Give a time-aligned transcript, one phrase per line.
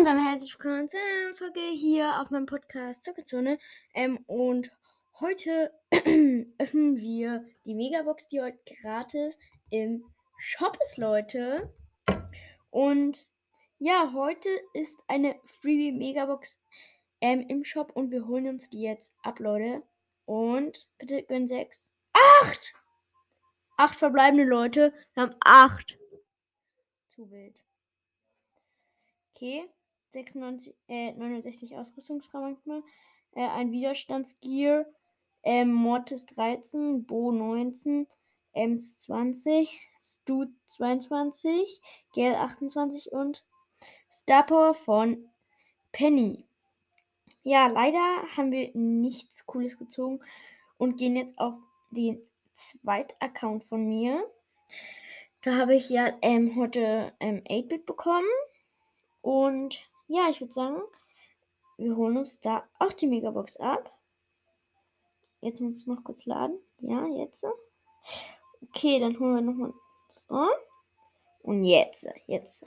[0.00, 3.58] und damit herzlich willkommen zu einer Folge hier auf meinem Podcast Zuckerzone.
[3.92, 4.72] Ähm, und
[5.20, 10.02] heute öffnen wir die Megabox, die heute gratis im
[10.38, 11.74] Shop ist, Leute.
[12.70, 13.26] Und
[13.78, 16.58] ja, heute ist eine Freebie Megabox
[17.20, 19.82] ähm, im Shop und wir holen uns die jetzt ab, Leute.
[20.24, 21.90] Und bitte gönn sechs.
[22.40, 22.72] Acht!
[23.76, 24.94] Acht verbleibende Leute.
[25.12, 25.98] Wir haben acht.
[27.08, 27.62] Zu wild.
[29.34, 29.68] Okay.
[30.10, 32.82] 96, äh, 69 Ausrüstungsgramm manchmal.
[33.34, 34.86] Äh, ein Widerstandsgear.
[35.42, 38.06] Ähm, Mortis 13, Bo 19,
[38.52, 41.80] Ems 20, Stu 22,
[42.12, 43.42] Gel 28 und
[44.12, 45.30] Star Power von
[45.92, 46.44] Penny.
[47.42, 48.00] Ja, leider
[48.36, 50.20] haben wir nichts Cooles gezogen
[50.76, 51.56] und gehen jetzt auf
[51.90, 52.20] den
[52.52, 54.22] zweiten Account von mir.
[55.42, 58.28] Da habe ich ja ähm, heute ähm, 8-Bit bekommen.
[59.22, 60.82] Und ja, ich würde sagen,
[61.78, 63.96] wir holen uns da auch die Megabox ab.
[65.40, 66.58] Jetzt muss es noch kurz laden.
[66.80, 67.46] Ja, jetzt.
[68.62, 69.72] Okay, dann holen wir nochmal.
[70.08, 70.48] So.
[71.42, 72.66] Und jetzt, jetzt.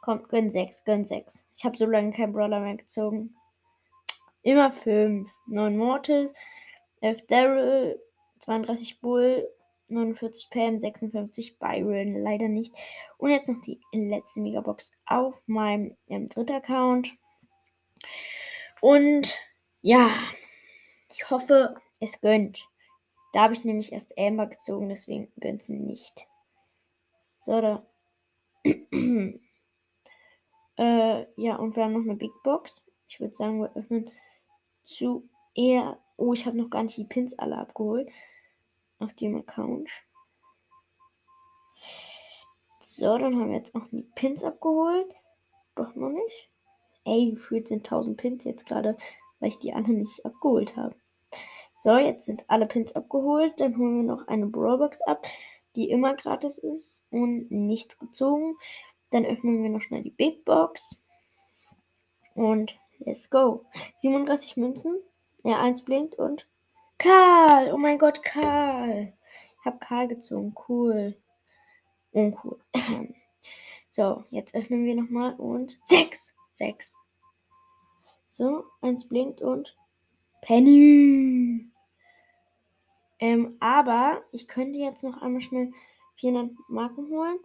[0.00, 1.46] Kommt, gönn 6, gönn 6.
[1.56, 3.36] Ich habe so lange keinen Brawler mehr gezogen.
[4.42, 5.28] Immer 5.
[5.46, 6.32] 9 Mortis,
[7.00, 8.02] 11 Daryl,
[8.38, 9.50] 32 Bull,
[9.94, 12.74] 49 Pam, 56 Byron, leider nicht.
[13.16, 17.16] Und jetzt noch die letzte Megabox auf meinem ähm, dritten Account.
[18.80, 19.38] Und
[19.80, 20.10] ja,
[21.12, 22.68] ich hoffe, es gönnt.
[23.32, 26.26] Da habe ich nämlich erst Amber gezogen, deswegen gönnt es nicht.
[27.40, 27.86] So, da.
[28.64, 29.38] äh,
[31.36, 32.90] ja, und wir haben noch eine Big Box.
[33.08, 34.10] Ich würde sagen, wir öffnen
[34.82, 35.98] zu eher.
[36.16, 38.10] Oh, ich habe noch gar nicht die Pins alle abgeholt
[38.98, 39.90] auf dem Account.
[42.80, 45.12] So, dann haben wir jetzt auch die Pins abgeholt.
[45.74, 46.50] Doch noch nicht.
[47.04, 48.96] Ey, gefühlt sind 1000 Pins jetzt gerade,
[49.40, 50.94] weil ich die alle nicht abgeholt habe.
[51.76, 53.60] So, jetzt sind alle Pins abgeholt.
[53.60, 55.26] Dann holen wir noch eine Brawlbox ab,
[55.76, 58.56] die immer gratis ist und nichts gezogen.
[59.10, 61.02] Dann öffnen wir noch schnell die Big Box.
[62.34, 63.66] Und let's go.
[63.96, 64.96] 37 Münzen.
[65.42, 66.48] Ja, eins blinkt und
[66.98, 67.72] Karl!
[67.72, 69.12] Oh mein Gott, Karl!
[69.46, 70.54] Ich habe Karl gezogen.
[70.68, 71.16] Cool.
[72.12, 72.58] Uncool.
[73.90, 76.34] So, jetzt öffnen wir nochmal und sechs.
[76.50, 76.98] Sechs.
[78.24, 79.76] So, eins blinkt und
[80.40, 81.70] Penny.
[83.20, 85.72] Ähm, aber ich könnte jetzt noch einmal schnell
[86.16, 87.38] 400 Marken holen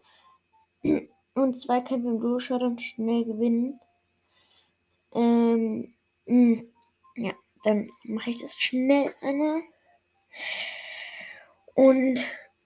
[1.35, 3.79] und zwei Kämpfe im Duo-Shot und schnell gewinnen.
[5.13, 5.93] Ähm,
[6.25, 6.71] mh, mm,
[7.15, 7.33] ja.
[7.63, 9.61] Dann mache ich das schnell einmal.
[11.73, 12.19] Und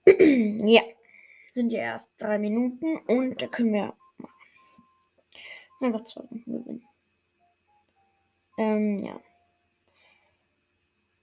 [0.67, 0.81] ja,
[1.51, 3.93] sind ja erst drei Minuten und da können wir
[5.79, 6.87] einfach zwei Runden gewinnen.
[8.57, 9.19] Ähm, ja.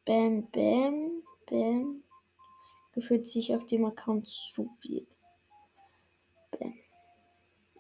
[0.05, 2.03] Bam, bam, bam.
[2.93, 5.07] Gefühlt sich auf dem Account zu viel.
[6.53, 6.75] Bam.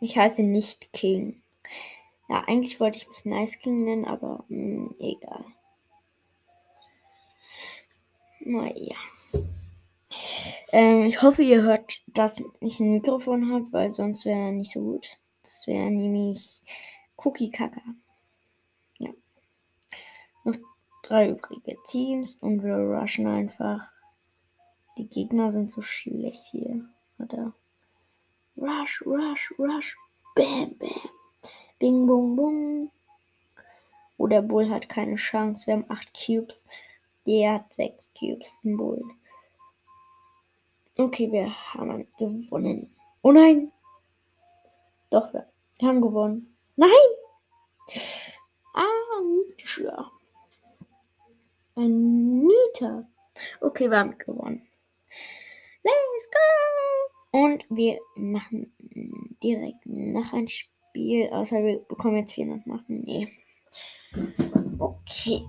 [0.01, 1.43] Ich heiße nicht King.
[2.29, 5.45] Ja, eigentlich wollte ich mich Nice King nennen, aber mh, hm, egal.
[8.51, 8.97] Naja.
[10.73, 14.81] Ähm, ich hoffe, ihr hört, dass ich ein Mikrofon habe, weil sonst wäre nicht so
[14.81, 15.19] gut.
[15.43, 16.65] Das wäre nämlich
[17.17, 17.81] Cookie Kaka.
[18.99, 19.13] Ja.
[20.43, 20.57] Noch
[21.05, 23.89] drei übrige Teams und wir rushen einfach.
[24.99, 26.89] Die Gegner sind so schlecht hier.
[27.21, 27.53] Oder?
[28.57, 29.97] Rush, rush, rush.
[30.35, 31.11] Bam, bam.
[31.79, 32.91] Bing, bong, bong.
[34.19, 35.69] Oh, der Bull hat keine Chance.
[35.69, 36.67] Wir haben acht Cubes.
[37.27, 39.03] Der hat sechs Cubes, Symbol.
[40.97, 42.95] Okay, wir haben gewonnen.
[43.23, 43.73] Oh nein!
[45.11, 45.47] Doch, wir
[45.83, 46.57] haben gewonnen.
[46.77, 46.91] Nein!
[48.75, 48.85] Ah,
[49.23, 49.93] Nietzsche.
[51.75, 53.09] Ein Nita.
[53.61, 54.67] Okay, wir haben gewonnen.
[55.83, 57.41] Let's go!
[57.43, 58.73] Und wir machen
[59.43, 63.01] direkt nach ein Spiel, außer wir bekommen jetzt 400 Marken.
[63.05, 63.29] Nee.
[64.79, 65.49] Okay.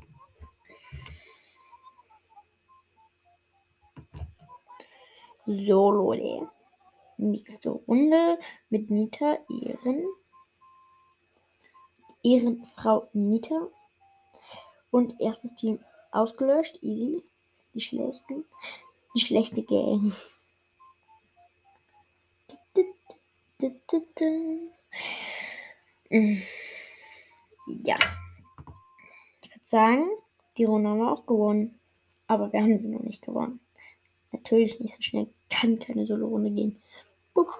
[5.48, 6.50] So, Leute.
[7.18, 8.38] Nächste Runde
[8.70, 10.06] mit Nita Ehren.
[12.24, 13.68] Ehrenfrau Nita.
[14.92, 15.80] Und erstes Team
[16.12, 16.78] ausgelöscht.
[16.84, 17.24] Easy.
[17.74, 18.46] Die schlechten.
[19.16, 20.14] Die schlechte Gang.
[27.66, 27.96] Ja.
[29.42, 30.10] Ich würde sagen,
[30.58, 31.80] die Runde haben wir auch gewonnen.
[32.28, 33.60] Aber wir haben sie noch nicht gewonnen.
[34.32, 35.28] Natürlich nicht so schnell.
[35.50, 36.82] Kann keine Solo-Runde gehen.
[37.34, 37.54] Buch.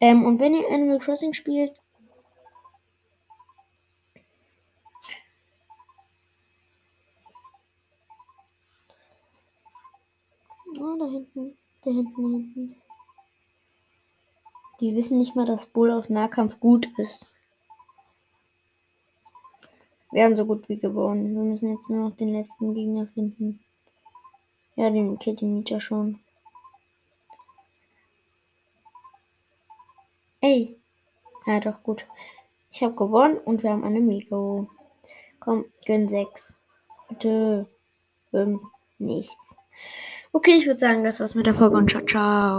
[0.00, 1.72] Ähm, und wenn ihr Animal Crossing spielt,
[10.78, 11.56] Oh, da hinten.
[11.82, 12.76] Da hinten, da hinten.
[14.80, 17.26] Die wissen nicht mal, dass Bull auf Nahkampf gut ist.
[20.12, 21.34] Wir haben so gut wie gewonnen.
[21.34, 23.60] Wir müssen jetzt nur noch den letzten Gegner finden.
[24.76, 26.20] Ja, den killt den Mieter schon.
[30.40, 30.76] Ey.
[31.46, 32.06] Ja, doch, gut.
[32.70, 34.68] Ich habe gewonnen und wir haben eine Mego.
[35.40, 36.60] Komm, gönn 6.
[37.08, 37.66] Bitte.
[38.30, 38.60] 5.
[38.98, 39.56] Nichts.
[40.32, 42.54] Okay, ich würde sagen, das war's mit der Folge und ciao, ciao.